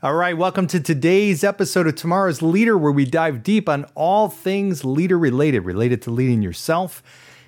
All 0.00 0.14
right, 0.14 0.38
welcome 0.38 0.68
to 0.68 0.78
today's 0.78 1.42
episode 1.42 1.88
of 1.88 1.96
Tomorrow's 1.96 2.40
Leader, 2.40 2.78
where 2.78 2.92
we 2.92 3.04
dive 3.04 3.42
deep 3.42 3.68
on 3.68 3.84
all 3.96 4.28
things 4.28 4.84
leader 4.84 5.18
related, 5.18 5.64
related 5.64 6.02
to 6.02 6.12
leading 6.12 6.40
yourself 6.40 7.02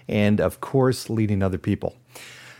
and, 0.09 0.41
of 0.41 0.61
course, 0.61 1.09
leading 1.09 1.45
other 1.45 1.59
people. 1.59 1.95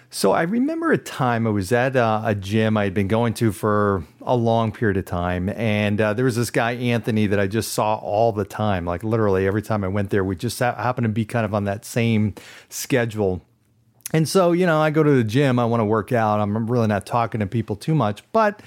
So, 0.09 0.31
I 0.31 0.43
remember 0.43 0.93
a 0.93 0.97
time 0.97 1.45
I 1.45 1.51
was 1.51 1.73
at 1.73 1.97
uh, 1.97 2.23
a 2.25 2.37
gym 2.37 2.77
I 2.77 2.85
had 2.85 2.95
been 2.95 3.09
going 3.09 3.35
to 3.35 3.51
for 3.51 4.05
a 4.23 4.37
long 4.37 4.71
period 4.71 4.97
of 4.97 5.07
time, 5.07 5.49
and 5.49 6.01
uh, 6.01 6.15
there 6.15 6.25
was 6.25 6.37
this 6.37 6.53
guy, 6.53 6.75
Anthony, 6.75 7.27
that 7.27 7.41
I 7.41 7.49
just 7.49 7.73
saw 7.73 7.97
all 7.97 8.31
the 8.31 8.45
time. 8.45 8.85
Like, 8.85 9.03
literally, 9.03 9.45
every 9.49 9.61
time 9.61 9.83
I 9.83 9.89
went 9.89 10.11
there, 10.11 10.23
we 10.23 10.37
just 10.37 10.61
ha- 10.61 10.77
happened 10.77 11.07
to 11.07 11.09
be 11.09 11.25
kind 11.25 11.45
of 11.45 11.53
on 11.53 11.65
that 11.65 11.85
same 11.85 12.37
schedule. 12.69 13.43
And 14.13 14.29
so, 14.29 14.53
you 14.53 14.67
know, 14.67 14.81
I 14.81 14.91
go 14.91 15.03
to 15.03 15.11
the 15.11 15.25
gym, 15.25 15.59
I 15.59 15.65
want 15.65 15.81
to 15.81 15.85
work 15.85 16.13
out. 16.13 16.39
I'm 16.39 16.71
really 16.71 16.87
not 16.87 17.07
talking 17.07 17.41
to 17.41 17.47
people 17.49 17.75
too 17.75 17.97
much, 17.97 18.23
but 18.31 18.63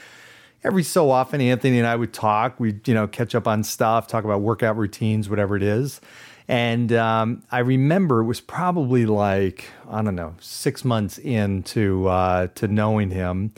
every 0.63 0.83
so 0.83 1.09
often 1.11 1.41
Anthony 1.41 1.77
and 1.77 1.87
I 1.87 1.95
would 1.95 2.13
talk. 2.13 2.59
We'd, 2.59 2.87
you 2.87 2.93
know, 2.93 3.07
catch 3.07 3.35
up 3.35 3.47
on 3.47 3.63
stuff, 3.63 4.07
talk 4.07 4.23
about 4.23 4.41
workout 4.41 4.77
routines, 4.77 5.29
whatever 5.29 5.55
it 5.55 5.63
is. 5.63 6.01
And 6.47 6.91
um, 6.91 7.43
I 7.51 7.59
remember 7.59 8.21
it 8.21 8.25
was 8.25 8.41
probably 8.41 9.05
like, 9.05 9.65
I 9.89 10.01
don't 10.01 10.15
know, 10.15 10.35
six 10.39 10.83
months 10.83 11.17
into 11.17 12.07
uh, 12.07 12.47
to 12.55 12.67
knowing 12.67 13.11
him. 13.11 13.53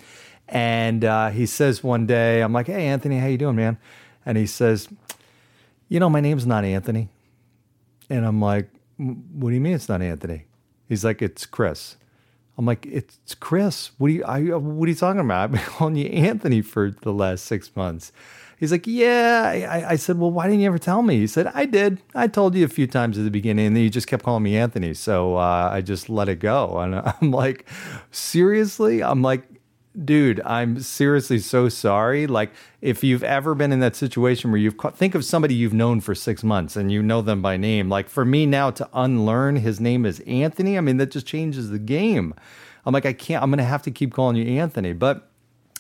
And 0.48 1.03
uh, 1.03 1.30
he 1.30 1.48
says 1.48 1.83
one 1.83 2.06
day, 2.06 2.42
I'm 2.42 2.53
like, 2.53 2.67
hey, 2.67 2.86
Anthony, 2.86 3.17
how 3.17 3.28
you 3.28 3.38
doing, 3.38 3.56
man? 3.56 3.78
And 4.26 4.38
he 4.38 4.45
says, 4.45 4.88
you 5.89 6.00
know, 6.00 6.09
my 6.09 6.20
name's 6.20 6.45
not 6.45 6.64
Anthony. 6.64 7.09
And 8.09 8.26
I'm 8.26 8.39
like, 8.39 8.70
what 8.98 9.50
do 9.50 9.56
you 9.56 9.61
mean 9.61 9.73
it's 9.73 9.89
not 9.89 10.02
Anthony? 10.03 10.45
He's 10.88 11.03
like, 11.03 11.22
it's 11.23 11.48
Chris. 11.48 11.98
I'm 12.58 12.66
like, 12.66 12.86
it's 12.86 13.36
Chris. 13.36 13.92
What 13.98 14.08
are 14.08 14.11
you, 14.11 14.23
I, 14.23 14.39
what 14.56 14.86
are 14.86 14.89
you 14.89 14.95
talking 14.95 15.22
about? 15.22 15.44
I've 15.44 15.52
been 15.52 15.61
calling 15.66 15.95
you 15.95 16.08
Anthony 16.08 16.61
for 16.61 16.92
the 17.02 17.11
last 17.11 17.45
six 17.45 17.75
months. 17.75 18.11
He's 18.58 18.72
like, 18.72 18.88
yeah. 18.88 19.67
I, 19.70 19.92
I, 19.92 19.95
said, 19.98 20.17
well, 20.17 20.31
why 20.31 20.48
didn't 20.48 20.61
you 20.61 20.67
ever 20.67 20.80
tell 20.80 21.02
me? 21.02 21.17
He 21.17 21.28
said, 21.28 21.48
I 21.53 21.66
did. 21.66 22.02
I 22.14 22.28
told 22.28 22.56
you 22.56 22.64
a 22.64 22.70
few 22.70 22.88
times 22.88 23.17
at 23.17 23.26
the 23.26 23.31
beginning, 23.31 23.67
and 23.67 23.76
then 23.76 23.83
you 23.83 23.89
just 23.89 24.08
kept 24.08 24.23
calling 24.23 24.44
me 24.44 24.56
Anthony. 24.56 24.94
So 24.94 25.36
uh, 25.36 25.70
I 25.73 25.81
just 25.81 26.09
let 26.09 26.30
it 26.30 26.39
go. 26.39 26.80
And 26.80 26.95
I'm 27.22 27.31
like, 27.31 27.67
seriously? 28.11 29.03
I'm 29.03 29.22
like, 29.22 29.44
dude, 30.04 30.42
I'm 30.42 30.80
seriously 30.80 31.40
so 31.40 31.70
sorry. 31.70 32.28
Like, 32.28 32.52
if 32.82 33.04
you've 33.04 33.24
ever 33.24 33.56
been 33.56 33.72
in 33.72 33.80
that 33.80 33.96
situation 33.96 34.52
where 34.52 34.60
you've 34.60 34.78
think 34.94 35.16
of 35.16 35.24
somebody 35.24 35.56
you've 35.56 35.74
known 35.74 36.02
for 36.02 36.14
six 36.14 36.44
months 36.44 36.76
and 36.76 36.92
you 36.92 37.02
know 37.02 37.22
them 37.22 37.42
by 37.42 37.58
name, 37.58 37.90
like 37.90 38.10
for 38.10 38.26
me 38.26 38.46
now 38.46 38.72
to 38.72 38.90
unlearn 38.94 39.56
his 39.58 39.80
name 39.80 40.06
is 40.06 40.20
Anthony, 40.22 40.78
I 40.78 40.82
mean, 40.82 40.98
that 40.98 41.12
just 41.12 41.26
changes 41.26 41.70
the 41.70 41.80
game. 41.80 42.34
I'm 42.86 42.94
like, 42.94 43.06
I 43.06 43.14
can't, 43.14 43.42
I'm 43.42 43.50
going 43.50 43.60
to 43.60 43.64
have 43.64 43.84
to 43.84 43.92
keep 43.92 44.14
calling 44.14 44.36
you 44.36 44.60
Anthony. 44.60 44.94
But, 44.94 45.28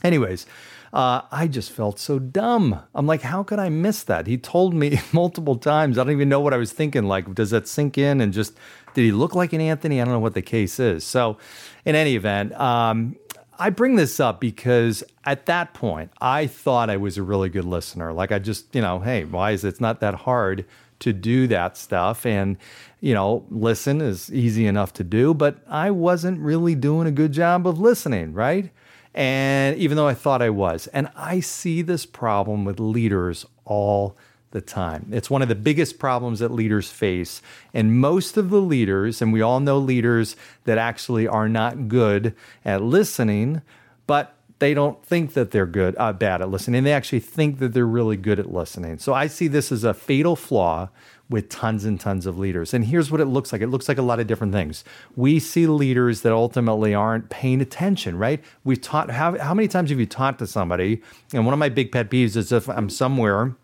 anyways, 0.03 0.45
uh, 0.91 1.21
I 1.31 1.47
just 1.47 1.71
felt 1.71 1.99
so 1.99 2.19
dumb. 2.19 2.81
I'm 2.95 3.05
like, 3.05 3.21
how 3.21 3.43
could 3.43 3.59
I 3.59 3.69
miss 3.69 4.03
that? 4.03 4.27
He 4.27 4.37
told 4.37 4.73
me 4.73 4.99
multiple 5.11 5.57
times. 5.57 5.97
I 5.97 6.03
don't 6.03 6.13
even 6.13 6.29
know 6.29 6.39
what 6.39 6.53
I 6.53 6.57
was 6.57 6.71
thinking. 6.71 7.03
Like, 7.03 7.35
does 7.35 7.51
that 7.51 7.67
sink 7.67 7.97
in? 7.97 8.21
And 8.21 8.33
just, 8.33 8.57
did 8.93 9.03
he 9.03 9.11
look 9.11 9.35
like 9.35 9.53
an 9.53 9.61
Anthony? 9.61 10.01
I 10.01 10.05
don't 10.05 10.13
know 10.13 10.19
what 10.19 10.33
the 10.33 10.41
case 10.41 10.79
is. 10.79 11.03
So, 11.03 11.37
in 11.83 11.95
any 11.95 12.15
event, 12.15 12.53
um, 12.53 13.17
I 13.57 13.69
bring 13.69 13.95
this 13.95 14.19
up 14.19 14.39
because 14.39 15.03
at 15.23 15.45
that 15.45 15.73
point, 15.73 16.11
I 16.21 16.47
thought 16.47 16.89
I 16.89 16.97
was 16.97 17.17
a 17.17 17.23
really 17.23 17.49
good 17.49 17.65
listener. 17.65 18.13
Like 18.13 18.31
I 18.31 18.39
just, 18.39 18.73
you 18.75 18.81
know, 18.81 18.99
hey, 18.99 19.23
why 19.25 19.51
is 19.51 19.63
it? 19.63 19.69
It's 19.69 19.81
not 19.81 19.99
that 20.01 20.15
hard 20.15 20.65
to 20.99 21.13
do 21.13 21.47
that 21.47 21.77
stuff. 21.77 22.25
And, 22.25 22.57
you 23.01 23.13
know, 23.13 23.45
listen 23.49 24.01
is 24.01 24.31
easy 24.33 24.65
enough 24.65 24.93
to 24.93 25.03
do, 25.03 25.33
but 25.33 25.57
I 25.67 25.91
wasn't 25.91 26.39
really 26.39 26.75
doing 26.75 27.07
a 27.07 27.11
good 27.11 27.31
job 27.31 27.67
of 27.67 27.79
listening, 27.79 28.33
right? 28.33 28.71
And 29.13 29.77
even 29.77 29.97
though 29.97 30.07
I 30.07 30.13
thought 30.13 30.41
I 30.41 30.49
was. 30.49 30.87
And 30.87 31.09
I 31.15 31.39
see 31.39 31.81
this 31.81 32.05
problem 32.05 32.65
with 32.65 32.79
leaders 32.79 33.45
all 33.65 34.17
the 34.55 34.61
time. 34.61 35.09
It's 35.11 35.29
one 35.29 35.41
of 35.41 35.49
the 35.49 35.53
biggest 35.53 35.99
problems 35.99 36.39
that 36.39 36.49
leaders 36.49 36.89
face. 36.89 37.41
And 37.73 37.99
most 37.99 38.37
of 38.37 38.49
the 38.49 38.61
leaders, 38.61 39.21
and 39.21 39.33
we 39.33 39.41
all 39.41 39.59
know 39.59 39.77
leaders 39.77 40.37
that 40.63 40.77
actually 40.77 41.27
are 41.27 41.49
not 41.49 41.89
good 41.89 42.33
at 42.63 42.81
listening, 42.81 43.61
but 44.07 44.33
they 44.59 44.73
don't 44.73 45.05
think 45.05 45.33
that 45.33 45.51
they're 45.51 45.65
good, 45.65 45.93
uh, 45.99 46.13
bad 46.13 46.41
at 46.41 46.49
listening. 46.49 46.85
They 46.85 46.93
actually 46.93 47.19
think 47.19 47.59
that 47.59 47.73
they're 47.73 47.85
really 47.85 48.15
good 48.15 48.39
at 48.39 48.49
listening. 48.49 48.97
So 48.99 49.13
I 49.13 49.27
see 49.27 49.49
this 49.49 49.73
as 49.73 49.83
a 49.83 49.93
fatal 49.93 50.37
flaw 50.37 50.87
with 51.29 51.49
tons 51.49 51.83
and 51.83 51.99
tons 51.99 52.25
of 52.25 52.37
leaders. 52.39 52.73
And 52.73 52.85
here's 52.85 53.11
what 53.11 53.19
it 53.19 53.25
looks 53.25 53.51
like. 53.51 53.61
It 53.61 53.67
looks 53.67 53.89
like 53.89 53.97
a 53.97 54.03
lot 54.03 54.21
of 54.21 54.27
different 54.27 54.53
things. 54.53 54.85
We 55.17 55.39
see 55.39 55.67
leaders 55.67 56.21
that 56.21 56.31
ultimately 56.31 56.93
aren't 56.93 57.29
paying 57.29 57.59
attention, 57.59 58.17
right? 58.17 58.41
We've 58.63 58.79
taught 58.79 59.11
how, 59.11 59.37
how 59.37 59.53
many 59.53 59.67
times 59.67 59.89
have 59.89 59.99
you 59.99 60.05
taught 60.05 60.39
to 60.39 60.47
somebody? 60.47 61.01
And 61.33 61.43
one 61.43 61.51
of 61.51 61.59
my 61.59 61.67
big 61.67 61.91
pet 61.91 62.09
peeves 62.09 62.37
is 62.37 62.53
if 62.53 62.69
I'm 62.69 62.89
somewhere 62.89 63.57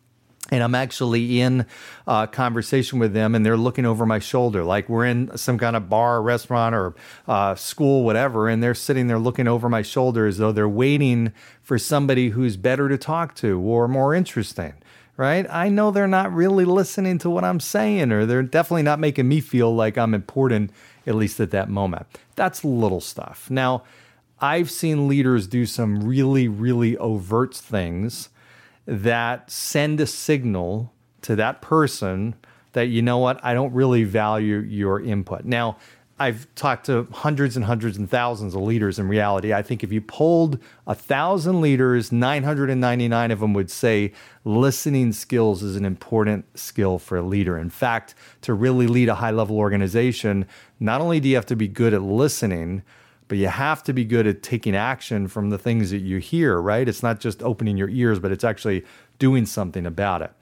and 0.51 0.61
I'm 0.61 0.75
actually 0.75 1.39
in 1.39 1.65
a 2.05 2.27
conversation 2.27 2.99
with 2.99 3.13
them, 3.13 3.33
and 3.33 3.45
they're 3.45 3.57
looking 3.57 3.85
over 3.85 4.05
my 4.05 4.19
shoulder, 4.19 4.63
like 4.65 4.89
we're 4.89 5.05
in 5.05 5.35
some 5.37 5.57
kind 5.57 5.77
of 5.77 5.89
bar, 5.89 6.21
restaurant, 6.21 6.75
or 6.75 6.93
uh, 7.27 7.55
school, 7.55 8.03
whatever, 8.03 8.49
and 8.49 8.61
they're 8.61 8.75
sitting 8.75 9.07
there 9.07 9.17
looking 9.17 9.47
over 9.47 9.69
my 9.69 9.81
shoulder 9.81 10.27
as 10.27 10.37
though 10.37 10.51
they're 10.51 10.67
waiting 10.67 11.31
for 11.63 11.77
somebody 11.79 12.29
who's 12.29 12.57
better 12.57 12.89
to 12.89 12.97
talk 12.97 13.33
to 13.35 13.59
or 13.61 13.87
more 13.87 14.13
interesting. 14.13 14.73
Right? 15.17 15.45
I 15.51 15.69
know 15.69 15.91
they're 15.91 16.07
not 16.07 16.33
really 16.33 16.65
listening 16.65 17.19
to 17.19 17.29
what 17.29 17.43
I'm 17.43 17.59
saying, 17.59 18.11
or 18.11 18.25
they're 18.25 18.41
definitely 18.41 18.83
not 18.83 18.99
making 18.99 19.27
me 19.27 19.39
feel 19.39 19.73
like 19.75 19.95
I'm 19.95 20.15
important, 20.15 20.71
at 21.05 21.13
least 21.13 21.39
at 21.39 21.51
that 21.51 21.69
moment. 21.69 22.07
That's 22.35 22.65
little 22.65 23.01
stuff. 23.01 23.47
Now, 23.51 23.83
I've 24.39 24.71
seen 24.71 25.07
leaders 25.07 25.45
do 25.45 25.67
some 25.67 26.03
really, 26.03 26.47
really 26.47 26.97
overt 26.97 27.53
things 27.53 28.29
that 28.85 29.49
send 29.49 29.99
a 29.99 30.07
signal 30.07 30.93
to 31.21 31.35
that 31.35 31.61
person 31.61 32.35
that, 32.73 32.87
you 32.87 33.01
know 33.01 33.17
what, 33.17 33.43
I 33.43 33.53
don't 33.53 33.73
really 33.73 34.03
value 34.03 34.59
your 34.59 35.01
input. 35.01 35.45
Now, 35.45 35.77
I've 36.21 36.53
talked 36.53 36.85
to 36.85 37.07
hundreds 37.11 37.55
and 37.55 37.65
hundreds 37.65 37.97
and 37.97 38.07
thousands 38.07 38.53
of 38.53 38.61
leaders 38.61 38.99
in 38.99 39.07
reality. 39.07 39.53
I 39.53 39.63
think 39.63 39.83
if 39.83 39.91
you 39.91 40.01
polled 40.01 40.59
a 40.85 40.93
thousand 40.93 41.61
leaders, 41.61 42.11
999 42.11 43.31
of 43.31 43.39
them 43.39 43.53
would 43.53 43.71
say 43.71 44.13
listening 44.45 45.13
skills 45.13 45.63
is 45.63 45.75
an 45.75 45.83
important 45.83 46.45
skill 46.57 46.99
for 46.99 47.17
a 47.17 47.23
leader. 47.23 47.57
In 47.57 47.71
fact, 47.71 48.13
to 48.41 48.53
really 48.53 48.85
lead 48.85 49.09
a 49.09 49.15
high 49.15 49.31
level 49.31 49.57
organization, 49.57 50.45
not 50.79 51.01
only 51.01 51.19
do 51.19 51.27
you 51.27 51.35
have 51.35 51.47
to 51.47 51.55
be 51.55 51.67
good 51.67 51.91
at 51.91 52.03
listening, 52.03 52.83
but 53.31 53.37
you 53.37 53.47
have 53.47 53.81
to 53.81 53.93
be 53.93 54.03
good 54.03 54.27
at 54.27 54.43
taking 54.43 54.75
action 54.75 55.25
from 55.25 55.51
the 55.51 55.57
things 55.57 55.89
that 55.91 55.99
you 55.99 56.17
hear, 56.17 56.59
right? 56.59 56.89
It's 56.89 57.01
not 57.01 57.21
just 57.21 57.41
opening 57.41 57.77
your 57.77 57.87
ears, 57.87 58.19
but 58.19 58.29
it's 58.29 58.43
actually 58.43 58.83
doing 59.19 59.45
something 59.45 59.85
about 59.85 60.21
it. 60.21 60.33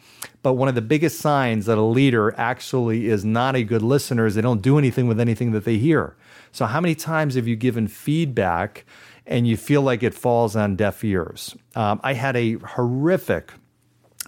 But 0.41 0.53
one 0.53 0.67
of 0.67 0.73
the 0.73 0.81
biggest 0.81 1.19
signs 1.19 1.67
that 1.67 1.77
a 1.77 1.83
leader 1.83 2.33
actually 2.35 3.05
is 3.05 3.23
not 3.23 3.55
a 3.55 3.63
good 3.63 3.83
listener 3.83 4.25
is 4.25 4.33
they 4.33 4.41
don't 4.41 4.63
do 4.63 4.79
anything 4.79 5.07
with 5.07 5.19
anything 5.19 5.51
that 5.51 5.65
they 5.65 5.77
hear. 5.77 6.15
So, 6.51 6.65
how 6.65 6.81
many 6.81 6.95
times 6.95 7.35
have 7.35 7.47
you 7.47 7.55
given 7.55 7.87
feedback 7.87 8.85
and 9.27 9.47
you 9.47 9.55
feel 9.55 9.83
like 9.83 10.01
it 10.01 10.15
falls 10.15 10.55
on 10.55 10.75
deaf 10.75 11.03
ears? 11.03 11.55
Um, 11.75 11.99
I 12.03 12.13
had 12.13 12.35
a 12.35 12.53
horrific 12.53 13.51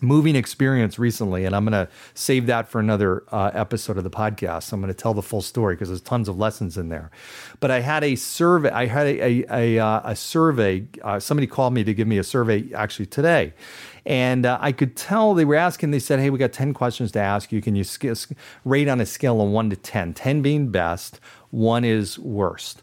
moving 0.01 0.35
experience 0.35 0.97
recently, 0.97 1.45
and 1.45 1.55
I'm 1.55 1.65
going 1.65 1.85
to 1.85 1.91
save 2.13 2.45
that 2.45 2.69
for 2.69 2.79
another 2.79 3.23
uh, 3.31 3.51
episode 3.53 3.97
of 3.97 4.03
the 4.03 4.09
podcast. 4.09 4.71
I'm 4.71 4.79
going 4.79 4.93
to 4.93 4.99
tell 4.99 5.13
the 5.13 5.21
full 5.21 5.41
story 5.41 5.75
because 5.75 5.89
there's 5.89 6.01
tons 6.01 6.29
of 6.29 6.37
lessons 6.37 6.77
in 6.77 6.89
there. 6.89 7.11
But 7.59 7.71
I 7.71 7.81
had 7.81 8.03
a 8.03 8.15
survey. 8.15 8.69
I 8.69 8.85
had 8.85 9.07
a 9.07 9.21
a, 9.21 9.45
a, 9.51 9.85
uh, 9.85 10.01
a 10.05 10.15
survey. 10.15 10.85
Uh, 11.03 11.19
somebody 11.19 11.47
called 11.47 11.73
me 11.73 11.83
to 11.83 11.93
give 11.93 12.07
me 12.07 12.17
a 12.17 12.23
survey 12.23 12.71
actually 12.73 13.07
today, 13.07 13.53
and 14.05 14.45
uh, 14.45 14.57
I 14.61 14.71
could 14.71 14.95
tell 14.95 15.33
they 15.33 15.45
were 15.45 15.55
asking. 15.55 15.91
They 15.91 15.99
said, 15.99 16.19
"Hey, 16.19 16.29
we 16.29 16.39
got 16.39 16.53
ten 16.53 16.73
questions 16.73 17.11
to 17.13 17.19
ask 17.19 17.51
you. 17.51 17.61
Can 17.61 17.75
you 17.75 17.83
sk- 17.83 18.31
rate 18.63 18.87
on 18.87 19.01
a 19.01 19.05
scale 19.05 19.41
of 19.41 19.49
one 19.49 19.69
to 19.69 19.75
10? 19.75 20.13
10 20.13 20.41
being 20.41 20.69
best, 20.69 21.19
one 21.49 21.83
is 21.83 22.17
worst." 22.17 22.81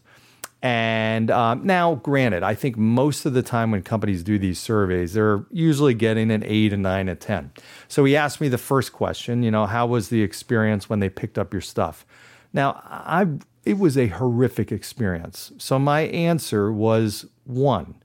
And 0.61 1.31
um, 1.31 1.65
now, 1.65 1.95
granted, 1.95 2.43
I 2.43 2.53
think 2.53 2.77
most 2.77 3.25
of 3.25 3.33
the 3.33 3.41
time 3.41 3.71
when 3.71 3.81
companies 3.81 4.23
do 4.23 4.37
these 4.37 4.59
surveys, 4.59 5.13
they're 5.13 5.45
usually 5.51 5.93
getting 5.93 6.31
an 6.31 6.43
eight, 6.45 6.73
a 6.73 6.77
nine, 6.77 7.07
a 7.07 7.15
10. 7.15 7.51
So 7.87 8.03
he 8.03 8.17
asked 8.17 8.41
me 8.41 8.49
the 8.49 8.57
first 8.57 8.91
question, 8.91 9.41
you 9.41 9.51
know, 9.51 9.65
how 9.67 9.87
was 9.87 10.09
the 10.09 10.21
experience 10.21 10.89
when 10.89 10.99
they 10.99 11.09
picked 11.09 11.37
up 11.37 11.53
your 11.53 11.61
stuff? 11.61 12.05
Now, 12.51 12.81
I 12.85 13.27
it 13.65 13.77
was 13.77 13.97
a 13.97 14.07
horrific 14.07 14.71
experience. 14.71 15.51
So 15.57 15.77
my 15.77 16.01
answer 16.01 16.71
was 16.71 17.25
one. 17.45 17.95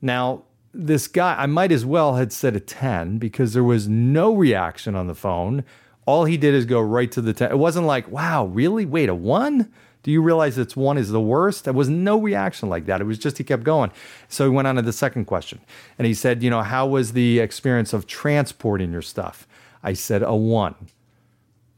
Now, 0.00 0.42
this 0.74 1.06
guy, 1.06 1.36
I 1.38 1.46
might 1.46 1.72
as 1.72 1.84
well 1.84 2.16
had 2.16 2.32
said 2.32 2.56
a 2.56 2.60
10 2.60 3.18
because 3.18 3.52
there 3.52 3.64
was 3.64 3.88
no 3.88 4.34
reaction 4.34 4.94
on 4.94 5.06
the 5.06 5.14
phone. 5.14 5.64
All 6.04 6.24
he 6.24 6.36
did 6.36 6.54
is 6.54 6.64
go 6.64 6.80
right 6.80 7.10
to 7.12 7.20
the 7.20 7.32
10. 7.32 7.52
It 7.52 7.58
wasn't 7.58 7.86
like, 7.86 8.08
wow, 8.08 8.46
really? 8.46 8.84
Wait, 8.84 9.08
a 9.08 9.14
one? 9.14 9.72
Do 10.02 10.10
you 10.10 10.20
realize 10.20 10.58
it's 10.58 10.76
one 10.76 10.98
is 10.98 11.10
the 11.10 11.20
worst? 11.20 11.64
There 11.64 11.72
was 11.72 11.88
no 11.88 12.20
reaction 12.20 12.68
like 12.68 12.86
that. 12.86 13.00
It 13.00 13.04
was 13.04 13.18
just 13.18 13.38
he 13.38 13.44
kept 13.44 13.62
going. 13.62 13.92
So 14.28 14.44
he 14.44 14.50
went 14.50 14.66
on 14.66 14.76
to 14.76 14.82
the 14.82 14.92
second 14.92 15.26
question. 15.26 15.60
And 15.98 16.06
he 16.06 16.14
said, 16.14 16.42
you 16.42 16.50
know, 16.50 16.62
how 16.62 16.86
was 16.86 17.12
the 17.12 17.38
experience 17.38 17.92
of 17.92 18.06
transporting 18.06 18.92
your 18.92 19.02
stuff? 19.02 19.46
I 19.82 19.92
said 19.92 20.22
a 20.22 20.34
one. 20.34 20.74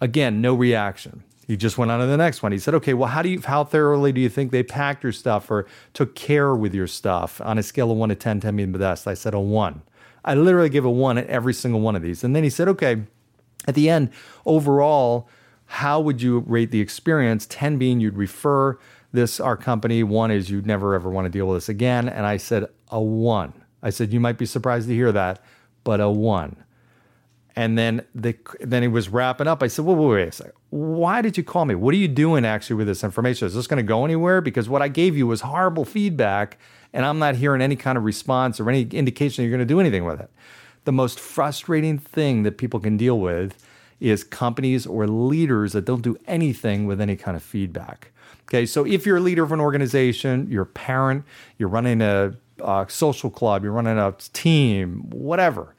Again, 0.01 0.41
no 0.41 0.55
reaction. 0.55 1.23
He 1.47 1.57
just 1.57 1.77
went 1.77 1.91
on 1.91 2.01
to 2.01 2.07
the 2.07 2.17
next 2.17 2.43
one. 2.43 2.53
He 2.53 2.59
said, 2.59 2.75
"Okay, 2.75 2.95
well, 2.95 3.09
how 3.09 3.23
do 3.23 3.29
you, 3.29 3.41
how 3.43 3.65
thoroughly 3.65 4.13
do 4.13 4.21
you 4.21 4.29
think 4.29 4.51
they 4.51 4.63
packed 4.63 5.03
your 5.03 5.13
stuff 5.13 5.51
or 5.51 5.67
took 5.93 6.15
care 6.15 6.55
with 6.55 6.75
your 6.75 6.87
stuff 6.87 7.41
on 7.43 7.59
a 7.59 7.63
scale 7.63 7.91
of 7.91 7.99
one 7.99 8.09
to 8.09 8.15
10, 8.15 8.41
10 8.41 8.57
being 8.57 8.73
the 8.73 8.79
best?" 8.79 9.07
I 9.07 9.15
said 9.15 9.35
a 9.35 9.41
one. 9.41 9.83
I 10.25 10.35
literally 10.35 10.71
gave 10.71 10.87
a 10.87 10.91
one 10.91 11.19
at 11.19 11.27
every 11.27 11.53
single 11.53 11.81
one 11.81 11.97
of 11.97 12.03
these, 12.03 12.25
and 12.25 12.35
then 12.35 12.45
he 12.45 12.51
said, 12.51 12.69
"Okay, 12.69 13.03
at 13.67 13.75
the 13.75 13.91
end, 13.91 14.11
overall, 14.47 15.29
how 15.67 16.01
would 16.01 16.23
you 16.23 16.41
rate 16.47 16.71
the 16.71 16.81
experience? 16.81 17.47
10 17.47 17.79
being 17.79 18.01
you'd 18.01 18.17
refer 18.17 18.79
this 19.13 19.41
our 19.41 19.57
company. 19.57 20.03
One 20.03 20.31
is 20.31 20.51
you'd 20.51 20.67
never 20.67 20.95
ever 20.95 21.09
want 21.09 21.25
to 21.27 21.31
deal 21.31 21.47
with 21.47 21.57
this 21.57 21.69
again." 21.69 22.09
And 22.09 22.27
I 22.27 22.37
said 22.37 22.67
a 22.91 23.01
one. 23.01 23.53
I 23.83 23.91
said 23.91 24.13
you 24.13 24.21
might 24.21 24.39
be 24.39 24.47
surprised 24.47 24.89
to 24.89 24.95
hear 24.95 25.13
that, 25.13 25.43
but 25.85 26.01
a 26.01 26.11
one. 26.11 26.57
And 27.57 27.79
then 27.79 28.03
the 28.15 28.37
then 28.61 28.83
he 28.83 28.89
was 28.89 29.09
wrapping 29.09 29.47
up. 29.47 29.63
I 29.63 29.69
said, 29.69 29.85
"Well, 29.85 29.95
wait, 29.95 30.15
wait 30.15 30.29
a 30.29 30.33
second. 30.33 30.55
Why 30.71 31.23
did 31.23 31.37
you 31.37 31.45
call 31.45 31.65
me? 31.65 31.77
What 31.77 31.95
are 31.95 31.99
you 31.99 32.09
doing 32.09 32.45
actually 32.45 32.77
with 32.77 32.89
this 32.89 33.05
information? 33.05 33.47
Is 33.47 33.55
this 33.55 33.69
going 33.69 33.77
to 33.77 33.87
go 33.87 34.05
anywhere? 34.05 34.41
Because 34.41 34.69
what 34.69 34.83
I 34.83 34.89
gave 34.89 35.17
you 35.17 35.29
was 35.29 35.43
horrible 35.43 35.85
feedback, 35.85 36.59
and 36.93 37.07
I'm 37.07 37.21
not 37.21 37.37
hearing 37.37 37.63
any 37.63 37.77
kind 37.77 37.97
of 37.97 38.03
response 38.03 38.59
or 38.59 38.69
any 38.69 38.83
indication 38.83 39.45
you're 39.45 39.53
going 39.53 39.61
to 39.61 39.65
do 39.65 39.79
anything 39.79 40.05
with 40.05 40.21
it." 40.21 40.31
The 40.85 40.93
most 40.93 41.21
frustrating 41.21 41.99
thing 41.99 42.43
that 42.43 42.59
people 42.59 42.81
can 42.81 42.97
deal 42.97 43.21
with 43.21 43.57
is 44.05 44.23
companies 44.23 44.87
or 44.87 45.07
leaders 45.07 45.73
that 45.73 45.85
don't 45.85 46.03
do 46.03 46.17
anything 46.27 46.87
with 46.87 47.01
any 47.01 47.17
kind 47.17 47.37
of 47.37 47.43
feedback. 47.43 48.11
Okay, 48.43 48.67
so 48.67 48.85
if 48.85 49.07
you're 49.07 49.17
a 49.17 49.21
leader 49.21 49.43
of 49.43 49.53
an 49.53 49.61
organization, 49.61 50.47
you're 50.51 50.65
a 50.65 50.67
parent, 50.67 51.25
you're 51.59 51.69
running 51.69 52.03
a, 52.03 52.35
a 52.63 52.87
social 52.89 53.31
club, 53.31 53.65
you're 53.65 53.73
running 53.73 53.99
a 53.99 54.13
team, 54.33 55.09
whatever 55.11 55.75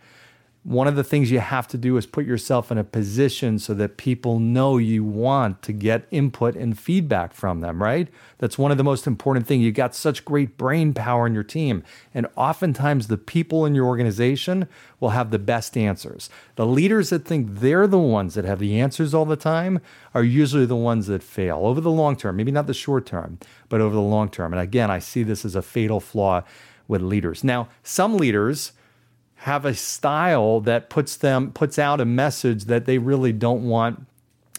one 0.66 0.88
of 0.88 0.96
the 0.96 1.04
things 1.04 1.30
you 1.30 1.40
have 1.40 1.68
to 1.68 1.78
do 1.78 1.96
is 1.96 2.08
put 2.08 2.26
yourself 2.26 2.72
in 2.72 2.80
a 2.80 2.84
position 2.84 3.60
so 3.60 3.72
that 3.76 3.98
people 3.98 4.40
know 4.40 4.80
you 4.80 5.04
want 5.04 5.62
to 5.62 5.72
get 5.72 6.08
input 6.10 6.56
and 6.56 6.78
feedback 6.78 7.36
from 7.36 7.62
them, 7.62 7.84
right? 7.84 8.08
That's 8.40 8.58
one 8.58 8.72
of 8.72 8.78
the 8.78 8.84
most 8.84 9.06
important 9.06 9.46
things. 9.46 9.64
You 9.64 9.72
got 9.72 9.94
such 9.94 10.26
great 10.26 10.58
brain 10.58 10.92
power 10.96 11.28
in 11.28 11.36
your 11.36 11.44
team. 11.44 11.84
And 12.16 12.26
oftentimes 12.36 13.10
the 13.10 13.18
people 13.18 13.64
in 13.64 13.76
your 13.76 13.86
organization 13.86 14.68
will 15.00 15.12
have 15.12 15.30
the 15.30 15.38
best 15.38 15.78
answers. 15.78 16.32
The 16.56 16.66
leaders 16.66 17.12
that 17.12 17.26
think 17.26 17.60
they're 17.60 17.86
the 17.86 18.00
ones 18.00 18.34
that 18.34 18.46
have 18.46 18.58
the 18.58 18.80
answers 18.80 19.14
all 19.14 19.26
the 19.26 19.36
time 19.36 19.82
are 20.16 20.24
usually 20.24 20.66
the 20.66 20.76
ones 20.76 21.06
that 21.06 21.22
fail 21.22 21.68
over 21.68 21.80
the 21.80 21.92
long 21.92 22.16
term, 22.16 22.38
maybe 22.38 22.52
not 22.52 22.66
the 22.66 22.74
short 22.74 23.06
term, 23.06 23.38
but 23.70 23.82
over 23.82 23.94
the 23.94 24.02
long 24.02 24.30
term. 24.30 24.52
And 24.52 24.60
again, 24.60 24.90
I 24.90 24.98
see 24.98 25.22
this 25.22 25.46
as 25.46 25.54
a 25.54 25.62
fatal 25.62 26.00
flaw 26.00 26.42
with 26.88 27.04
leaders. 27.04 27.44
Now, 27.44 27.68
some 27.84 28.18
leaders 28.18 28.72
have 29.40 29.66
a 29.66 29.74
style 29.74 30.60
that 30.62 30.90
puts 30.90 31.18
them 31.18 31.52
puts 31.52 31.78
out 31.78 32.02
a 32.02 32.06
message 32.06 32.66
that 32.66 32.86
they 32.86 32.98
really 32.98 33.32
don't 33.32 33.68
want 33.68 34.06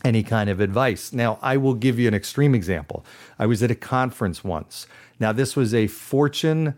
any 0.04 0.22
kind 0.22 0.48
of 0.48 0.60
advice. 0.60 1.12
Now, 1.12 1.38
I 1.42 1.56
will 1.56 1.74
give 1.74 1.98
you 1.98 2.06
an 2.06 2.14
extreme 2.14 2.54
example. 2.54 3.04
I 3.38 3.46
was 3.46 3.62
at 3.62 3.70
a 3.70 3.74
conference 3.74 4.44
once. 4.44 4.86
Now, 5.18 5.32
this 5.32 5.56
was 5.56 5.74
a 5.74 5.86
Fortune 5.88 6.74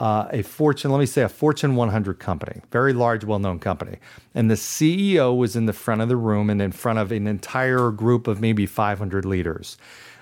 uh, 0.00 0.28
a 0.30 0.42
Fortune, 0.42 0.92
let 0.92 0.98
me 0.98 1.06
say 1.06 1.22
a 1.22 1.28
Fortune 1.28 1.74
100 1.74 2.20
company, 2.20 2.60
very 2.70 2.92
large, 2.92 3.24
well 3.24 3.38
known 3.38 3.58
company. 3.58 3.98
And 4.34 4.50
the 4.50 4.54
CEO 4.54 5.36
was 5.36 5.56
in 5.56 5.66
the 5.66 5.72
front 5.72 6.00
of 6.00 6.08
the 6.08 6.16
room 6.16 6.50
and 6.50 6.62
in 6.62 6.72
front 6.72 7.00
of 7.00 7.10
an 7.10 7.26
entire 7.26 7.90
group 7.90 8.28
of 8.28 8.40
maybe 8.40 8.64
500 8.64 9.24
leaders. 9.24 9.76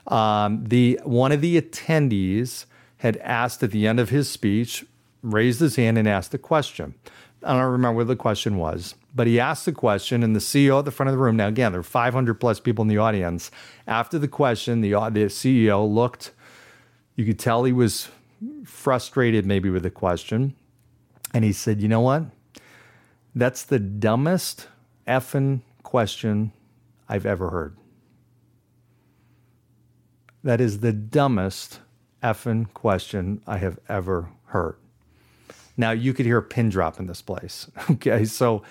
Um, 0.06 0.64
the, 0.64 0.98
one 1.04 1.30
of 1.30 1.40
the 1.40 1.60
attendees 1.60 2.64
had 2.98 3.18
asked 3.18 3.62
at 3.62 3.70
the 3.70 3.86
end 3.86 4.00
of 4.00 4.08
his 4.08 4.30
speech, 4.30 4.86
raised 5.22 5.60
his 5.60 5.76
hand 5.76 5.98
and 5.98 6.08
asked 6.08 6.34
a 6.34 6.38
question. 6.38 6.94
I 7.42 7.52
don't 7.52 7.72
remember 7.72 7.98
what 7.98 8.08
the 8.08 8.16
question 8.16 8.56
was, 8.56 8.94
but 9.14 9.26
he 9.26 9.38
asked 9.38 9.66
the 9.66 9.72
question, 9.72 10.22
and 10.22 10.34
the 10.34 10.40
CEO 10.40 10.78
at 10.78 10.84
the 10.84 10.90
front 10.90 11.08
of 11.08 11.14
the 11.14 11.18
room. 11.18 11.36
Now, 11.36 11.48
again, 11.48 11.72
there 11.72 11.80
were 11.80 11.84
500 11.84 12.34
plus 12.34 12.60
people 12.60 12.82
in 12.82 12.88
the 12.88 12.98
audience. 12.98 13.50
After 13.86 14.18
the 14.18 14.28
question, 14.28 14.80
the, 14.80 14.90
the 14.90 15.26
CEO 15.26 15.88
looked. 15.88 16.32
You 17.14 17.24
could 17.24 17.38
tell 17.38 17.64
he 17.64 17.72
was 17.72 18.08
frustrated, 18.64 19.46
maybe 19.46 19.70
with 19.70 19.82
the 19.82 19.90
question, 19.90 20.54
and 21.32 21.44
he 21.44 21.52
said, 21.52 21.80
"You 21.80 21.88
know 21.88 22.00
what? 22.00 22.24
That's 23.34 23.62
the 23.62 23.78
dumbest 23.78 24.68
effing 25.06 25.60
question 25.82 26.52
I've 27.08 27.26
ever 27.26 27.50
heard. 27.50 27.76
That 30.42 30.60
is 30.60 30.80
the 30.80 30.92
dumbest 30.92 31.80
effing 32.22 32.72
question 32.74 33.42
I 33.46 33.58
have 33.58 33.78
ever 33.88 34.30
heard." 34.46 34.76
Now 35.76 35.90
you 35.90 36.14
could 36.14 36.26
hear 36.26 36.38
a 36.38 36.42
pin 36.42 36.68
drop 36.68 36.98
in 36.98 37.06
this 37.06 37.22
place. 37.22 37.70
Okay, 37.90 38.24
so 38.24 38.62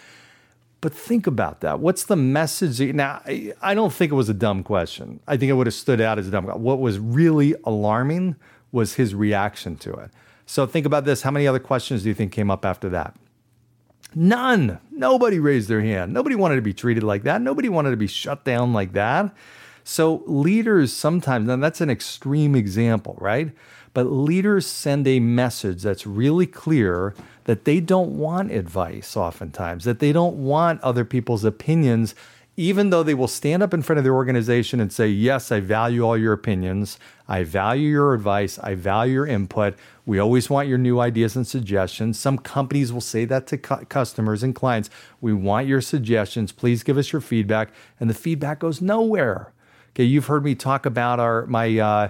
but 0.81 0.93
think 0.93 1.25
about 1.25 1.61
that. 1.61 1.79
What's 1.79 2.03
the 2.03 2.15
message? 2.15 2.79
Now, 2.93 3.19
I 3.25 3.73
don't 3.73 3.91
think 3.91 4.11
it 4.11 4.15
was 4.15 4.29
a 4.29 4.35
dumb 4.35 4.61
question. 4.61 5.19
I 5.27 5.35
think 5.35 5.49
it 5.49 5.53
would 5.53 5.65
have 5.65 5.73
stood 5.73 5.99
out 5.99 6.19
as 6.19 6.27
a 6.27 6.31
dumb. 6.31 6.45
What 6.45 6.79
was 6.79 6.99
really 6.99 7.55
alarming 7.63 8.35
was 8.71 8.93
his 8.93 9.15
reaction 9.15 9.77
to 9.77 9.93
it. 9.93 10.11
So 10.45 10.67
think 10.67 10.85
about 10.85 11.05
this. 11.05 11.23
How 11.23 11.31
many 11.31 11.47
other 11.47 11.57
questions 11.57 12.03
do 12.03 12.09
you 12.09 12.13
think 12.13 12.31
came 12.31 12.51
up 12.51 12.65
after 12.65 12.87
that? 12.89 13.15
None. 14.13 14.79
Nobody 14.91 15.39
raised 15.39 15.69
their 15.69 15.81
hand. 15.81 16.13
Nobody 16.13 16.35
wanted 16.35 16.57
to 16.57 16.61
be 16.61 16.73
treated 16.73 17.01
like 17.03 17.23
that. 17.23 17.41
Nobody 17.41 17.67
wanted 17.67 17.91
to 17.91 17.97
be 17.97 18.07
shut 18.07 18.45
down 18.45 18.71
like 18.71 18.93
that. 18.93 19.33
So 19.87 20.23
leaders 20.25 20.91
sometimes, 20.91 21.47
and 21.47 21.63
that's 21.63 21.79
an 21.79 21.91
extreme 21.91 22.55
example, 22.55 23.17
right? 23.21 23.51
But 23.93 24.05
leaders 24.05 24.65
send 24.65 25.07
a 25.07 25.19
message 25.19 25.83
that's 25.83 26.07
really 26.07 26.47
clear 26.47 27.13
that 27.43 27.65
they 27.65 27.79
don't 27.79 28.17
want 28.17 28.51
advice 28.51 29.15
oftentimes, 29.15 29.83
that 29.83 29.99
they 29.99 30.11
don't 30.11 30.37
want 30.37 30.81
other 30.81 31.05
people's 31.05 31.45
opinions, 31.45 32.15
even 32.57 32.89
though 32.89 33.03
they 33.03 33.13
will 33.13 33.27
stand 33.27 33.61
up 33.61 33.75
in 33.75 33.83
front 33.83 33.99
of 33.99 34.03
their 34.03 34.15
organization 34.15 34.79
and 34.79 34.91
say, 34.91 35.07
Yes, 35.07 35.51
I 35.51 35.59
value 35.59 36.01
all 36.01 36.17
your 36.17 36.33
opinions. 36.33 36.97
I 37.27 37.43
value 37.43 37.89
your 37.89 38.15
advice. 38.15 38.57
I 38.57 38.73
value 38.73 39.13
your 39.13 39.27
input. 39.27 39.75
We 40.03 40.17
always 40.17 40.49
want 40.49 40.67
your 40.67 40.79
new 40.79 40.99
ideas 40.99 41.35
and 41.35 41.45
suggestions. 41.45 42.17
Some 42.17 42.39
companies 42.39 42.91
will 42.91 43.01
say 43.01 43.25
that 43.25 43.45
to 43.47 43.57
cu- 43.59 43.85
customers 43.85 44.41
and 44.41 44.55
clients. 44.55 44.89
We 45.21 45.33
want 45.33 45.67
your 45.67 45.81
suggestions. 45.81 46.51
Please 46.51 46.81
give 46.81 46.97
us 46.97 47.11
your 47.11 47.21
feedback. 47.21 47.69
And 47.99 48.09
the 48.09 48.15
feedback 48.15 48.59
goes 48.59 48.81
nowhere. 48.81 49.51
Okay, 49.95 50.03
you've 50.03 50.25
heard 50.25 50.43
me 50.43 50.55
talk 50.55 50.85
about 50.85 51.21
our 51.21 51.45
my 51.45 51.79
uh, 51.79 52.09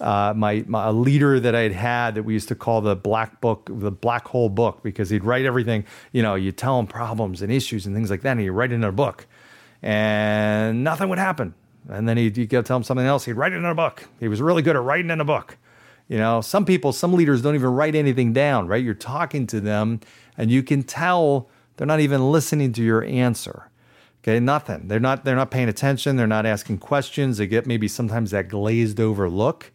uh, 0.00 0.32
my, 0.36 0.64
my, 0.68 0.86
a 0.86 0.92
leader 0.92 1.40
that 1.40 1.54
I'd 1.54 1.72
had 1.72 2.14
that 2.14 2.22
we 2.22 2.32
used 2.32 2.46
to 2.48 2.54
call 2.54 2.80
the 2.80 2.94
black 2.94 3.40
book, 3.40 3.68
the 3.72 3.90
black 3.90 4.28
hole 4.28 4.48
book, 4.48 4.84
because 4.84 5.10
he'd 5.10 5.24
write 5.24 5.44
everything. 5.44 5.84
You 6.12 6.22
know, 6.22 6.36
you 6.36 6.52
tell 6.52 6.78
him 6.78 6.86
problems 6.86 7.42
and 7.42 7.50
issues 7.50 7.86
and 7.86 7.94
things 7.94 8.08
like 8.08 8.22
that, 8.22 8.32
and 8.32 8.40
he'd 8.40 8.50
write 8.50 8.70
it 8.70 8.76
in 8.76 8.84
a 8.84 8.92
book, 8.92 9.26
and 9.82 10.84
nothing 10.84 11.08
would 11.08 11.18
happen. 11.18 11.54
And 11.88 12.08
then 12.08 12.16
he'd, 12.16 12.36
you 12.36 12.46
go 12.46 12.62
tell 12.62 12.76
him 12.76 12.84
something 12.84 13.06
else, 13.06 13.24
he'd 13.24 13.32
write 13.32 13.52
it 13.52 13.56
in 13.56 13.64
a 13.64 13.74
book. 13.74 14.04
He 14.20 14.28
was 14.28 14.40
really 14.40 14.62
good 14.62 14.76
at 14.76 14.82
writing 14.82 15.10
in 15.10 15.20
a 15.20 15.24
book. 15.24 15.56
You 16.06 16.18
know, 16.18 16.40
some 16.40 16.64
people, 16.64 16.92
some 16.92 17.14
leaders 17.14 17.42
don't 17.42 17.56
even 17.56 17.70
write 17.70 17.96
anything 17.96 18.32
down. 18.32 18.68
Right? 18.68 18.84
You're 18.84 18.94
talking 18.94 19.48
to 19.48 19.60
them, 19.60 19.98
and 20.38 20.52
you 20.52 20.62
can 20.62 20.84
tell 20.84 21.48
they're 21.76 21.86
not 21.86 22.00
even 22.00 22.30
listening 22.30 22.72
to 22.74 22.82
your 22.82 23.02
answer. 23.02 23.70
Okay, 24.24 24.40
nothing. 24.40 24.88
They're 24.88 25.00
not 25.00 25.26
they're 25.26 25.36
not 25.36 25.50
paying 25.50 25.68
attention. 25.68 26.16
They're 26.16 26.26
not 26.26 26.46
asking 26.46 26.78
questions. 26.78 27.36
They 27.36 27.46
get 27.46 27.66
maybe 27.66 27.88
sometimes 27.88 28.30
that 28.30 28.48
glazed 28.48 28.98
over 28.98 29.28
look. 29.28 29.70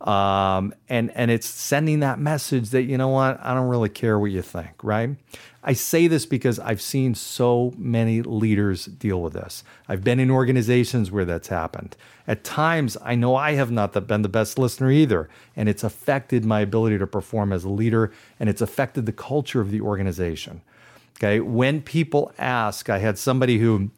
Um, 0.00 0.74
and 0.88 1.12
and 1.12 1.30
it's 1.30 1.46
sending 1.46 2.00
that 2.00 2.18
message 2.18 2.70
that 2.70 2.82
you 2.82 2.98
know 2.98 3.06
what 3.08 3.38
I 3.40 3.54
don't 3.54 3.68
really 3.68 3.88
care 3.88 4.18
what 4.18 4.32
you 4.32 4.42
think, 4.42 4.82
right? 4.82 5.10
I 5.62 5.74
say 5.74 6.08
this 6.08 6.26
because 6.26 6.58
I've 6.58 6.82
seen 6.82 7.14
so 7.14 7.72
many 7.78 8.22
leaders 8.22 8.86
deal 8.86 9.22
with 9.22 9.34
this. 9.34 9.62
I've 9.86 10.02
been 10.02 10.18
in 10.18 10.32
organizations 10.32 11.12
where 11.12 11.24
that's 11.24 11.46
happened. 11.46 11.96
At 12.26 12.42
times, 12.42 12.96
I 13.04 13.14
know 13.14 13.36
I 13.36 13.52
have 13.52 13.70
not 13.70 13.92
been 14.08 14.22
the 14.22 14.28
best 14.28 14.58
listener 14.58 14.90
either, 14.90 15.28
and 15.54 15.68
it's 15.68 15.84
affected 15.84 16.44
my 16.44 16.62
ability 16.62 16.98
to 16.98 17.06
perform 17.06 17.52
as 17.52 17.62
a 17.62 17.68
leader, 17.68 18.10
and 18.40 18.48
it's 18.48 18.60
affected 18.60 19.06
the 19.06 19.12
culture 19.12 19.60
of 19.60 19.70
the 19.70 19.80
organization. 19.80 20.62
Okay, 21.18 21.40
when 21.40 21.82
people 21.82 22.32
ask, 22.38 22.90
I 22.90 22.98
had 22.98 23.18
somebody 23.18 23.58
who 23.58 23.90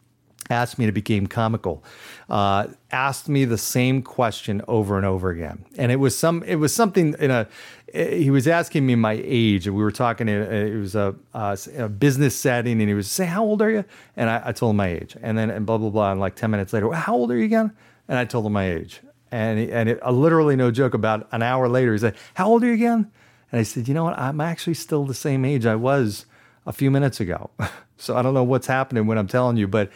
asked 0.51 0.79
me 0.79 0.85
to 0.85 0.93
become 0.93 1.27
comical 1.27 1.83
uh, 2.29 2.67
asked 2.91 3.31
me 3.31 3.47
the 3.47 3.57
same 3.57 4.03
question 4.03 4.61
over 4.69 4.99
and 4.99 5.07
over 5.07 5.31
again 5.31 5.65
and 5.79 5.91
it 5.91 5.97
was 5.97 6.15
some 6.15 6.43
it 6.43 6.57
was 6.57 6.75
something 6.75 7.15
in 7.19 7.31
a 7.31 7.49
he 7.95 8.31
was 8.31 8.47
asking 8.47 8.85
me 8.85 8.95
my 8.95 9.19
age 9.25 9.67
and 9.67 9.75
we 9.75 9.83
were 9.83 9.91
talking 9.91 10.29
it 10.29 10.77
was 10.77 10.95
a, 10.95 11.15
a 11.33 11.89
business 11.89 12.37
setting 12.37 12.79
and 12.79 12.91
he 12.91 12.95
was 12.95 13.11
saying 13.11 13.31
how 13.31 13.43
old 13.43 13.63
are 13.63 13.71
you 13.71 13.85
and 14.19 14.29
I, 14.29 14.43
I, 14.45 14.53
told 14.53 14.73
him 14.73 14.77
my 14.77 14.89
age 14.89 15.17
and 15.23 15.39
then 15.39 15.49
and 15.49 15.65
blah 15.65 15.79
blah 15.79 15.89
blah 15.89 16.13
and 16.13 16.21
like 16.21 16.35
10 16.35 16.51
minutes 16.51 16.75
later 16.75 16.93
how 16.93 17.15
old 17.15 17.31
are 17.31 17.39
you 17.39 17.47
again 17.47 17.73
And 18.09 18.19
I 18.19 18.25
told 18.25 18.47
him 18.47 18.53
my 18.53 18.71
age. 18.71 19.01
And, 19.31 19.59
he, 19.59 19.73
and 19.73 19.89
it, 19.89 20.03
uh, 20.05 20.11
literally, 20.11 20.57
no 20.57 20.71
joke, 20.71 20.95
about 20.95 21.27
an 21.33 21.43
hour 21.43 21.69
later, 21.69 21.93
he 21.93 21.99
said, 21.99 22.15
How 22.35 22.49
old 22.49 22.63
are 22.63 22.69
you 22.69 22.75
again? 22.75 23.11
And 23.51 23.61
I 23.61 23.63
said, 23.63 23.89
You 23.89 23.95
know 23.95 24.05
what? 24.05 24.19
I'm 24.19 24.41
actually 24.41 24.75
still 24.75 25.05
the 25.05 25.15
same 25.15 25.45
age 25.45 25.67
I 25.67 25.75
was 25.75 26.27
a 26.67 26.73
few 26.73 26.91
minutes 26.91 27.21
ago. 27.21 27.51
so 27.97 28.17
I 28.17 28.23
don't 28.23 28.35
know 28.35 28.45
what's 28.45 28.67
happening 28.67 29.07
when 29.07 29.19
I'm 29.19 29.29
telling 29.29 29.57
you, 29.57 29.69
but 29.69 29.91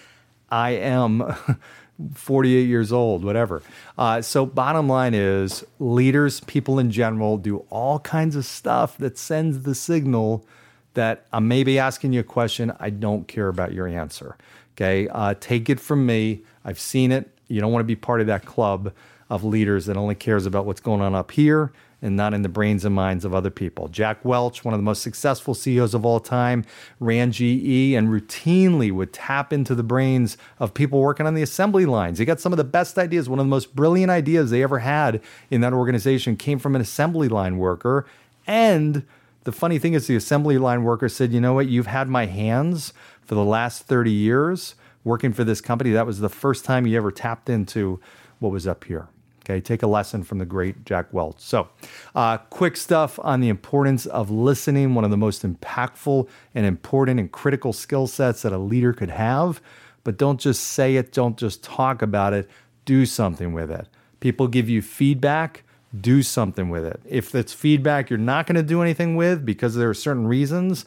I 0.50 0.70
am 0.70 1.34
48 2.14 2.62
years 2.66 2.92
old, 2.92 3.24
whatever. 3.24 3.62
Uh, 3.96 4.22
so, 4.22 4.46
bottom 4.46 4.88
line 4.88 5.14
is 5.14 5.64
leaders, 5.78 6.40
people 6.40 6.78
in 6.78 6.90
general, 6.90 7.36
do 7.36 7.58
all 7.70 7.98
kinds 8.00 8.36
of 8.36 8.44
stuff 8.44 8.96
that 8.98 9.18
sends 9.18 9.62
the 9.62 9.74
signal 9.74 10.46
that 10.94 11.26
I 11.32 11.40
may 11.40 11.64
be 11.64 11.78
asking 11.78 12.12
you 12.12 12.20
a 12.20 12.24
question. 12.24 12.72
I 12.80 12.90
don't 12.90 13.28
care 13.28 13.48
about 13.48 13.72
your 13.72 13.86
answer. 13.86 14.36
Okay. 14.76 15.08
Uh, 15.08 15.34
take 15.38 15.68
it 15.68 15.80
from 15.80 16.06
me. 16.06 16.42
I've 16.64 16.78
seen 16.78 17.12
it. 17.12 17.30
You 17.48 17.60
don't 17.60 17.72
want 17.72 17.80
to 17.80 17.86
be 17.86 17.96
part 17.96 18.20
of 18.20 18.26
that 18.28 18.44
club 18.44 18.92
of 19.30 19.44
leaders 19.44 19.86
that 19.86 19.96
only 19.96 20.14
cares 20.14 20.46
about 20.46 20.66
what's 20.66 20.80
going 20.80 21.00
on 21.00 21.14
up 21.14 21.30
here 21.32 21.72
and 22.00 22.16
not 22.16 22.32
in 22.32 22.42
the 22.42 22.48
brains 22.48 22.84
and 22.84 22.94
minds 22.94 23.24
of 23.24 23.34
other 23.34 23.50
people. 23.50 23.88
Jack 23.88 24.24
Welch, 24.24 24.64
one 24.64 24.72
of 24.72 24.78
the 24.78 24.84
most 24.84 25.02
successful 25.02 25.54
CEOs 25.54 25.94
of 25.94 26.06
all 26.06 26.20
time, 26.20 26.64
ran 27.00 27.32
GE 27.32 27.94
and 27.94 28.08
routinely 28.08 28.92
would 28.92 29.12
tap 29.12 29.52
into 29.52 29.74
the 29.74 29.82
brains 29.82 30.36
of 30.60 30.74
people 30.74 31.00
working 31.00 31.26
on 31.26 31.34
the 31.34 31.42
assembly 31.42 31.86
lines. 31.86 32.18
He 32.18 32.24
got 32.24 32.40
some 32.40 32.52
of 32.52 32.56
the 32.56 32.64
best 32.64 32.98
ideas. 32.98 33.28
One 33.28 33.38
of 33.38 33.46
the 33.46 33.50
most 33.50 33.74
brilliant 33.74 34.10
ideas 34.10 34.50
they 34.50 34.62
ever 34.62 34.78
had 34.78 35.20
in 35.50 35.60
that 35.62 35.72
organization 35.72 36.36
came 36.36 36.58
from 36.58 36.76
an 36.76 36.80
assembly 36.80 37.28
line 37.28 37.58
worker. 37.58 38.06
And 38.46 39.04
the 39.44 39.52
funny 39.52 39.78
thing 39.78 39.94
is, 39.94 40.06
the 40.06 40.16
assembly 40.16 40.58
line 40.58 40.84
worker 40.84 41.08
said, 41.08 41.32
You 41.32 41.40
know 41.40 41.54
what? 41.54 41.68
You've 41.68 41.86
had 41.86 42.08
my 42.08 42.26
hands 42.26 42.92
for 43.22 43.34
the 43.34 43.44
last 43.44 43.82
30 43.82 44.12
years 44.12 44.74
working 45.04 45.32
for 45.32 45.42
this 45.42 45.60
company. 45.60 45.90
That 45.90 46.06
was 46.06 46.20
the 46.20 46.28
first 46.28 46.64
time 46.64 46.86
you 46.86 46.96
ever 46.96 47.10
tapped 47.10 47.48
into 47.48 48.00
what 48.38 48.52
was 48.52 48.66
up 48.66 48.84
here. 48.84 49.08
Okay, 49.48 49.62
take 49.62 49.82
a 49.82 49.86
lesson 49.86 50.22
from 50.24 50.36
the 50.36 50.44
great 50.44 50.84
Jack 50.84 51.06
Welch. 51.10 51.38
So, 51.38 51.68
uh, 52.14 52.36
quick 52.36 52.76
stuff 52.76 53.18
on 53.22 53.40
the 53.40 53.48
importance 53.48 54.04
of 54.04 54.30
listening, 54.30 54.94
one 54.94 55.04
of 55.04 55.10
the 55.10 55.16
most 55.16 55.42
impactful 55.42 56.28
and 56.54 56.66
important 56.66 57.18
and 57.18 57.32
critical 57.32 57.72
skill 57.72 58.06
sets 58.06 58.42
that 58.42 58.52
a 58.52 58.58
leader 58.58 58.92
could 58.92 59.08
have. 59.08 59.62
But 60.04 60.18
don't 60.18 60.38
just 60.38 60.62
say 60.62 60.96
it, 60.96 61.12
don't 61.12 61.38
just 61.38 61.64
talk 61.64 62.02
about 62.02 62.34
it, 62.34 62.48
do 62.84 63.06
something 63.06 63.54
with 63.54 63.70
it. 63.70 63.88
People 64.20 64.48
give 64.48 64.68
you 64.68 64.82
feedback, 64.82 65.64
do 65.98 66.22
something 66.22 66.68
with 66.68 66.84
it. 66.84 67.00
If 67.06 67.34
it's 67.34 67.54
feedback 67.54 68.10
you're 68.10 68.18
not 68.18 68.46
going 68.46 68.56
to 68.56 68.62
do 68.62 68.82
anything 68.82 69.16
with 69.16 69.46
because 69.46 69.74
there 69.74 69.88
are 69.88 69.94
certain 69.94 70.26
reasons, 70.26 70.84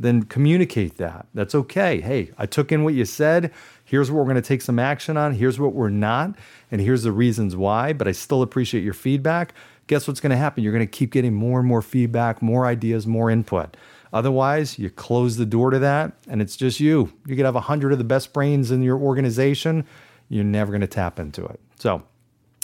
then 0.00 0.22
communicate 0.22 0.96
that. 0.96 1.26
That's 1.34 1.54
okay. 1.54 2.00
Hey, 2.00 2.30
I 2.38 2.46
took 2.46 2.72
in 2.72 2.84
what 2.84 2.94
you 2.94 3.04
said. 3.04 3.52
Here's 3.84 4.10
what 4.10 4.16
we're 4.16 4.24
going 4.24 4.36
to 4.36 4.42
take 4.42 4.62
some 4.62 4.78
action 4.78 5.18
on. 5.18 5.34
Here's 5.34 5.60
what 5.60 5.74
we're 5.74 5.90
not. 5.90 6.36
And 6.70 6.80
here's 6.80 7.02
the 7.02 7.12
reasons 7.12 7.54
why. 7.54 7.92
But 7.92 8.08
I 8.08 8.12
still 8.12 8.40
appreciate 8.40 8.82
your 8.82 8.94
feedback. 8.94 9.52
Guess 9.88 10.08
what's 10.08 10.20
going 10.20 10.30
to 10.30 10.38
happen? 10.38 10.64
You're 10.64 10.72
going 10.72 10.86
to 10.86 10.90
keep 10.90 11.12
getting 11.12 11.34
more 11.34 11.58
and 11.58 11.68
more 11.68 11.82
feedback, 11.82 12.40
more 12.40 12.64
ideas, 12.64 13.06
more 13.06 13.30
input. 13.30 13.76
Otherwise, 14.10 14.78
you 14.78 14.88
close 14.88 15.36
the 15.36 15.44
door 15.44 15.70
to 15.70 15.78
that 15.78 16.12
and 16.26 16.40
it's 16.40 16.56
just 16.56 16.80
you. 16.80 17.12
You 17.26 17.36
could 17.36 17.44
have 17.44 17.56
a 17.56 17.60
hundred 17.60 17.92
of 17.92 17.98
the 17.98 18.04
best 18.04 18.32
brains 18.32 18.70
in 18.70 18.82
your 18.82 18.96
organization. 18.96 19.84
You're 20.30 20.44
never 20.44 20.72
going 20.72 20.80
to 20.80 20.86
tap 20.86 21.20
into 21.20 21.44
it. 21.44 21.60
So, 21.78 22.02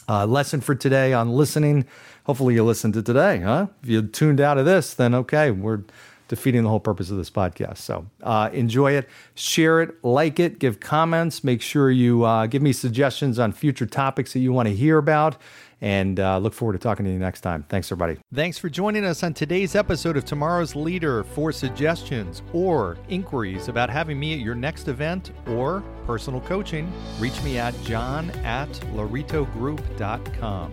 uh, 0.08 0.24
lesson 0.24 0.60
for 0.60 0.74
today 0.74 1.12
on 1.12 1.30
listening. 1.30 1.84
Hopefully, 2.24 2.54
you 2.54 2.64
listened 2.64 2.94
to 2.94 3.02
today, 3.02 3.40
huh? 3.40 3.66
If 3.82 3.88
you 3.88 4.02
tuned 4.02 4.40
out 4.40 4.56
of 4.56 4.64
this, 4.64 4.94
then 4.94 5.14
okay, 5.14 5.50
we're 5.50 5.82
defeating 6.28 6.62
the 6.62 6.68
whole 6.68 6.80
purpose 6.80 7.11
of 7.11 7.16
this 7.16 7.30
podcast. 7.30 7.78
So 7.78 8.06
uh, 8.23 8.50
enjoy 8.52 8.92
it, 8.92 9.09
share 9.35 9.83
it, 9.83 10.04
like 10.04 10.40
it, 10.40 10.59
give 10.59 10.80
comments. 10.80 11.45
Make 11.45 11.62
sure 11.62 11.90
you 11.90 12.25
uh, 12.25 12.47
give 12.47 12.62
me 12.62 12.73
suggestions 12.73 13.38
on 13.38 13.52
future 13.52 13.87
topics 13.87 14.33
that 14.33 14.40
you 14.40 14.52
want 14.52 14.68
to 14.68 14.75
hear 14.75 14.99
about. 14.99 15.37
And 15.80 16.18
uh, 16.18 16.38
look 16.38 16.54
forward 16.54 16.73
to 16.73 16.78
talking 16.78 17.04
to 17.04 17.12
you 17.12 17.18
next 17.18 17.42
time. 17.42 17.64
Thanks, 17.68 17.92
everybody. 17.92 18.18
Thanks 18.33 18.56
for 18.56 18.71
joining 18.71 19.04
us 19.04 19.23
on 19.23 19.35
today's 19.35 19.75
episode 19.75 20.16
of 20.16 20.25
Tomorrow's 20.25 20.75
Leader. 20.75 21.23
For 21.25 21.52
suggestions 21.52 22.42
or 22.54 22.97
inquiries 23.11 23.68
about 23.68 23.90
having 23.90 24.18
me 24.18 24.33
at 24.33 24.40
your 24.40 24.54
next 24.54 24.88
event 24.88 25.33
or 25.47 25.85
personal 26.06 26.40
coaching, 26.40 26.90
reach 27.18 27.40
me 27.42 27.59
at 27.59 27.75
john 27.83 28.30
at 28.30 28.71
lauritogroup.com. 28.95 30.73